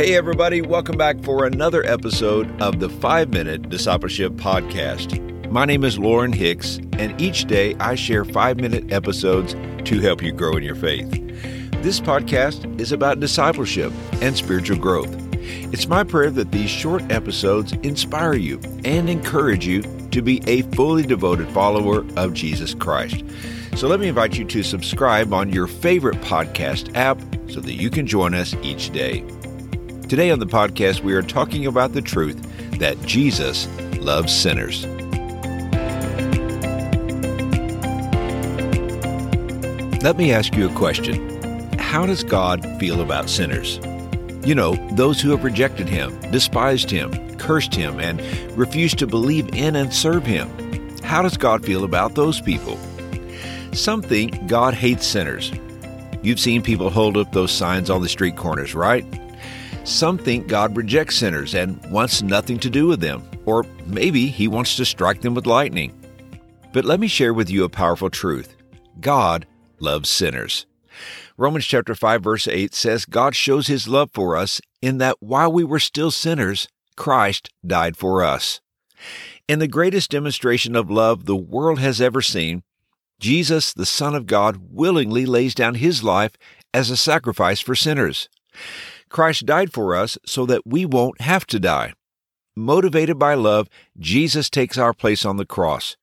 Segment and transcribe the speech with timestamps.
[0.00, 5.20] Hey, everybody, welcome back for another episode of the 5 Minute Discipleship Podcast.
[5.50, 10.22] My name is Lorin Hicks, and each day I share 5 minute episodes to help
[10.22, 11.10] you grow in your faith.
[11.82, 15.14] This podcast is about discipleship and spiritual growth.
[15.70, 20.62] It's my prayer that these short episodes inspire you and encourage you to be a
[20.74, 23.22] fully devoted follower of Jesus Christ.
[23.76, 27.90] So let me invite you to subscribe on your favorite podcast app so that you
[27.90, 29.22] can join us each day.
[30.10, 32.36] Today on the podcast, we are talking about the truth
[32.80, 33.68] that Jesus
[34.00, 34.84] loves sinners.
[40.02, 43.78] Let me ask you a question How does God feel about sinners?
[44.44, 48.20] You know, those who have rejected Him, despised Him, cursed Him, and
[48.58, 50.50] refused to believe in and serve Him.
[51.04, 52.76] How does God feel about those people?
[53.72, 55.52] Some think God hates sinners.
[56.20, 59.06] You've seen people hold up those signs on the street corners, right?
[59.84, 64.46] Some think God rejects sinners and wants nothing to do with them, or maybe He
[64.46, 65.92] wants to strike them with lightning.
[66.72, 68.54] But let me share with you a powerful truth
[69.00, 69.46] God
[69.80, 70.66] loves sinners.
[71.36, 75.50] Romans chapter 5 verse 8 says God shows his love for us in that while
[75.50, 78.60] we were still sinners, Christ died for us.
[79.48, 82.62] In the greatest demonstration of love the world has ever seen,
[83.18, 86.32] Jesus, the Son of God, willingly lays down his life
[86.72, 88.28] as a sacrifice for sinners.
[89.10, 91.92] Christ died for us so that we won't have to die.
[92.56, 95.96] Motivated by love, Jesus takes our place on the cross.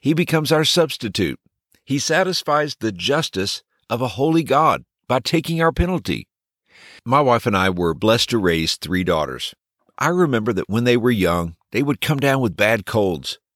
[0.00, 1.40] He becomes our substitute.
[1.84, 6.28] He satisfies the justice of a holy God by taking our penalty.
[7.04, 9.54] My wife and I were blessed to raise three daughters.
[9.98, 13.38] I remember that when they were young, they would come down with bad colds.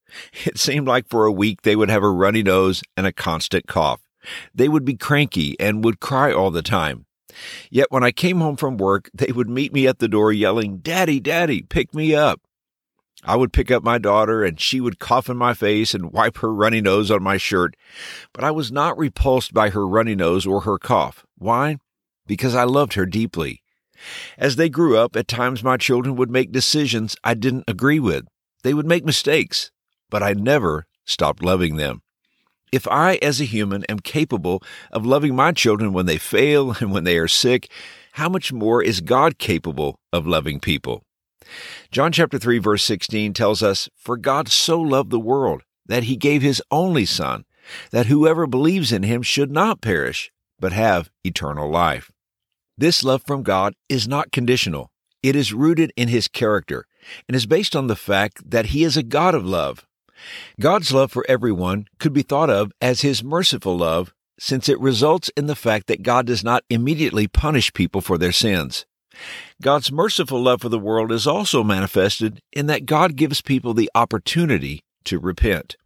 [0.45, 3.67] It seemed like for a week they would have a runny nose and a constant
[3.67, 4.01] cough.
[4.55, 7.07] They would be cranky and would cry all the time.
[7.71, 10.79] Yet when I came home from work, they would meet me at the door yelling,
[10.79, 12.41] Daddy, Daddy, pick me up.
[13.27, 16.39] I would pick up my daughter and she would cough in my face and wipe
[16.39, 17.75] her runny nose on my shirt.
[18.33, 21.25] But I was not repulsed by her runny nose or her cough.
[21.39, 21.79] Why?
[22.27, 23.63] Because I loved her deeply.
[24.37, 28.27] As they grew up, at times my children would make decisions I didn't agree with.
[28.63, 29.71] They would make mistakes,
[30.11, 32.03] but I never stopped loving them.
[32.75, 36.91] If I, as a human, am capable of loving my children when they fail and
[36.91, 37.71] when they are sick,
[38.15, 41.05] how much more is God capable of loving people?
[41.93, 46.17] John chapter 3 verse 16 tells us, For God so loved the world that he
[46.17, 47.45] gave his only Son,
[47.93, 52.11] that whoever believes in him should not perish, but have eternal life.
[52.77, 54.91] This love from God is not conditional.
[55.23, 56.87] It is rooted in his character
[57.29, 59.87] and is based on the fact that he is a God of love.
[60.61, 65.31] God's love for everyone could be thought of as his merciful love, since it results
[65.37, 68.87] in the fact that God does not immediately punish people for their sins.
[69.63, 73.91] God's merciful love for the world is also manifested in that God gives people the
[73.95, 75.77] opportunity to repent.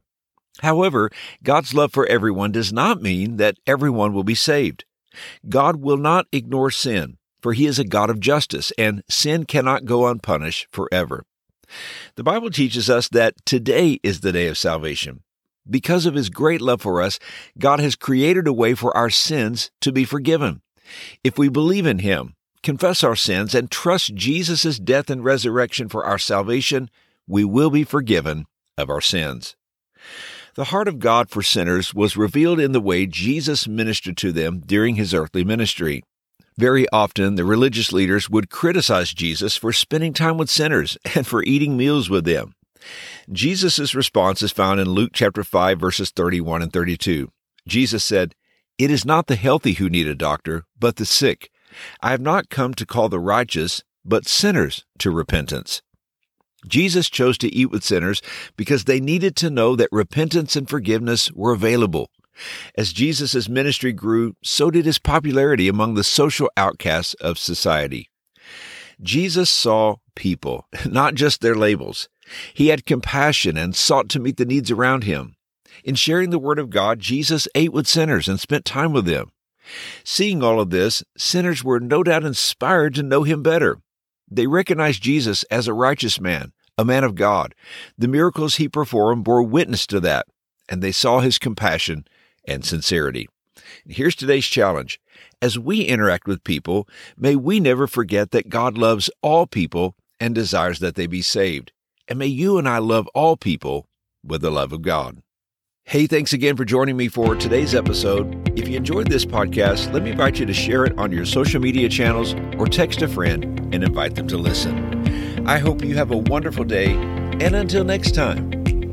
[0.61, 1.11] However,
[1.43, 4.85] God's love for everyone does not mean that everyone will be saved.
[5.49, 9.85] God will not ignore sin, for he is a God of justice, and sin cannot
[9.85, 11.25] go unpunished forever.
[12.17, 15.23] The Bible teaches us that today is the day of salvation.
[15.69, 17.19] Because of his great love for us,
[17.59, 20.63] God has created a way for our sins to be forgiven.
[21.23, 26.05] If we believe in him, confess our sins, and trust Jesus' death and resurrection for
[26.05, 26.91] our salvation,
[27.27, 28.47] we will be forgiven
[28.77, 29.57] of our sins.
[30.55, 34.61] The heart of God for sinners was revealed in the way Jesus ministered to them
[34.65, 36.03] during his earthly ministry.
[36.59, 41.45] Very often, the religious leaders would criticize Jesus for spending time with sinners and for
[41.45, 42.53] eating meals with them.
[43.31, 47.31] Jesus' response is found in Luke chapter 5 verses 31 and 32.
[47.69, 48.35] Jesus said,
[48.77, 51.49] It is not the healthy who need a doctor, but the sick.
[52.03, 55.81] I have not come to call the righteous, but sinners to repentance.
[56.67, 58.21] Jesus chose to eat with sinners
[58.57, 62.11] because they needed to know that repentance and forgiveness were available.
[62.77, 68.09] As Jesus' ministry grew, so did his popularity among the social outcasts of society.
[69.01, 72.09] Jesus saw people, not just their labels.
[72.53, 75.37] He had compassion and sought to meet the needs around him.
[75.85, 79.31] In sharing the Word of God, Jesus ate with sinners and spent time with them.
[80.05, 83.79] Seeing all of this, sinners were no doubt inspired to know him better.
[84.31, 87.55] They recognized Jesus as a righteous man, a man of God.
[87.97, 90.27] The miracles he performed bore witness to that,
[90.69, 92.07] and they saw his compassion
[92.49, 93.29] and sincerity.
[93.87, 95.01] Here's today's challenge.
[95.41, 100.35] As we interact with people, may we never forget that God loves all people and
[100.35, 101.73] desires that they be saved.
[102.09, 103.87] And may you and I love all people
[104.25, 105.23] with the love of God.
[105.85, 108.59] Hey, thanks again for joining me for today's episode.
[108.59, 111.61] If you enjoyed this podcast, let me invite you to share it on your social
[111.61, 115.47] media channels or text a friend and invite them to listen.
[115.47, 118.58] I hope you have a wonderful day, and until next time,